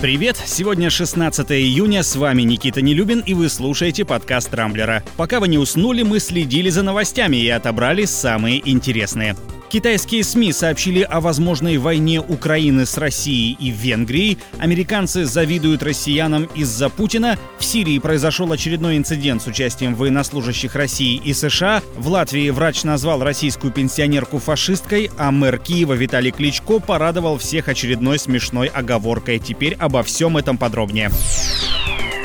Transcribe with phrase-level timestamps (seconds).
[0.00, 0.40] Привет!
[0.46, 5.02] Сегодня 16 июня, с вами Никита Нелюбин, и вы слушаете подкаст Рамблера.
[5.16, 9.34] Пока вы не уснули, мы следили за новостями и отобрали самые интересные.
[9.68, 14.38] Китайские СМИ сообщили о возможной войне Украины с Россией и Венгрией.
[14.58, 17.38] Американцы завидуют россиянам из-за Путина.
[17.58, 21.82] В Сирии произошел очередной инцидент с участием военнослужащих России и США.
[21.96, 28.18] В Латвии врач назвал российскую пенсионерку фашисткой, а мэр Киева Виталий Кличко порадовал всех очередной
[28.18, 29.38] смешной оговоркой.
[29.38, 31.10] Теперь обо всем этом подробнее.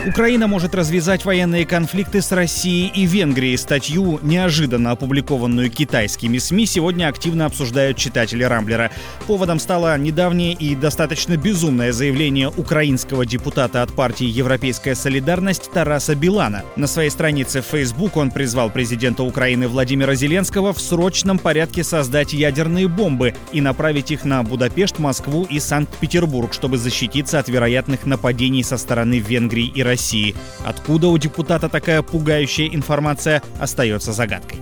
[0.06, 3.56] Украина может развязать военные конфликты с Россией и Венгрией.
[3.56, 8.92] Статью, неожиданно опубликованную китайскими СМИ, сегодня активно обсуждают читатели Рамблера.
[9.28, 16.64] Поводом стало недавнее и достаточно безумное заявление украинского депутата от партии «Европейская солидарность» Тараса Билана.
[16.76, 22.34] На своей странице в Facebook он призвал президента Украины Владимира Зеленского в срочном порядке создать
[22.34, 28.64] ядерные бомбы и направить их на Будапешт, Москву и Санкт-Петербург, чтобы защититься от вероятных нападений
[28.64, 29.93] со стороны Венгрии и России.
[29.94, 30.36] России.
[30.66, 34.60] Откуда у депутата такая пугающая информация, остается загадкой.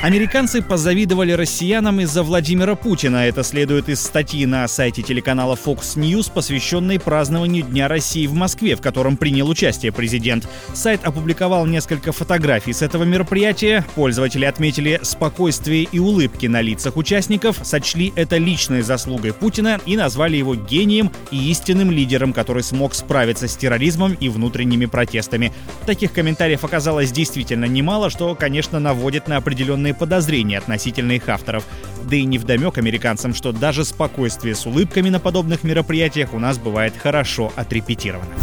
[0.00, 3.26] Американцы позавидовали россиянам из-за Владимира Путина.
[3.26, 8.76] Это следует из статьи на сайте телеканала Fox News, посвященной празднованию Дня России в Москве,
[8.76, 10.48] в котором принял участие президент.
[10.72, 13.84] Сайт опубликовал несколько фотографий с этого мероприятия.
[13.96, 20.36] Пользователи отметили спокойствие и улыбки на лицах участников, сочли это личной заслугой Путина и назвали
[20.36, 25.52] его гением и истинным лидером, который смог справиться с терроризмом и внутренними протестами.
[25.86, 31.64] Таких комментариев оказалось действительно немало, что, конечно, наводит на определенные определенные подозрения относительно их авторов.
[32.04, 36.58] Да и не вдомек американцам, что даже спокойствие с улыбками на подобных мероприятиях у нас
[36.58, 38.34] бывает хорошо отрепетировано.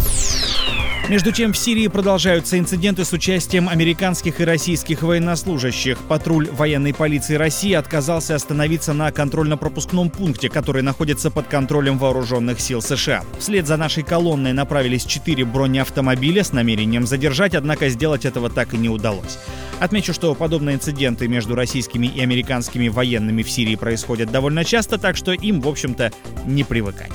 [1.08, 5.98] Между тем, в Сирии продолжаются инциденты с участием американских и российских военнослужащих.
[6.08, 12.82] Патруль военной полиции России отказался остановиться на контрольно-пропускном пункте, который находится под контролем вооруженных сил
[12.82, 13.22] США.
[13.38, 18.76] Вслед за нашей колонной направились четыре бронеавтомобиля с намерением задержать, однако сделать этого так и
[18.76, 19.38] не удалось.
[19.78, 25.16] Отмечу, что подобные инциденты между российскими и американскими военными в Сирии происходят довольно часто, так
[25.16, 26.12] что им, в общем-то,
[26.46, 27.12] не привыкать.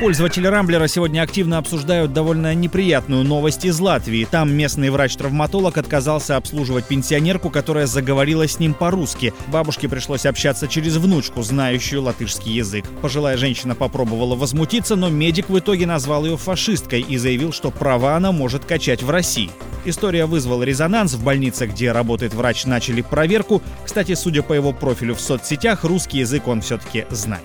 [0.00, 4.28] Пользователи Рамблера сегодня активно обсуждают довольно неприятную новость из Латвии.
[4.30, 9.34] Там местный врач-травматолог отказался обслуживать пенсионерку, которая заговорила с ним по-русски.
[9.48, 12.84] Бабушке пришлось общаться через внучку, знающую латышский язык.
[13.02, 18.14] Пожилая женщина попробовала возмутиться, но медик в итоге назвал ее фашисткой и заявил, что права
[18.14, 19.50] она может качать в России.
[19.84, 21.14] История вызвала резонанс.
[21.14, 23.62] В больнице, где работает врач, начали проверку.
[23.84, 27.42] Кстати, судя по его профилю в соцсетях, русский язык он все-таки знает.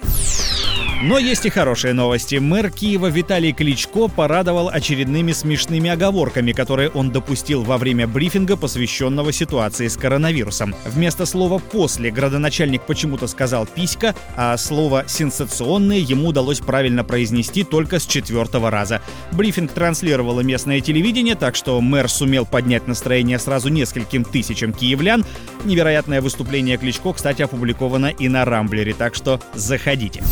[1.02, 2.36] Но есть и хорошие новости.
[2.36, 9.34] Мэр Киева Виталий Кличко порадовал очередными смешными оговорками, которые он допустил во время брифинга, посвященного
[9.34, 10.74] ситуации с коронавирусом.
[10.86, 18.00] Вместо слова «после» градоначальник почему-то сказал «писька», а слово «сенсационные» ему удалось правильно произнести только
[18.00, 19.02] с четвертого раза.
[19.34, 25.26] Брифинг транслировало местное телевидение, так что мэр сумел поднять настроение сразу нескольким тысячам киевлян.
[25.66, 30.24] Невероятное выступление Кличко, кстати, опубликовано и на Рамблере, так что заходите.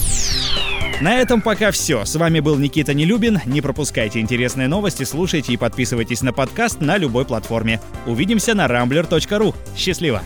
[1.01, 2.05] На этом пока все.
[2.05, 3.41] С вами был Никита Нелюбин.
[3.45, 7.81] Не пропускайте интересные новости, слушайте и подписывайтесь на подкаст на любой платформе.
[8.05, 9.55] Увидимся на rambler.ru.
[9.75, 10.21] Счастливо!